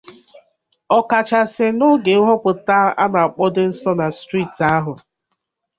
[0.97, 4.93] ọ kachasị n'oge nhọpụta a na-akpụdobe nso na steeti ahụ.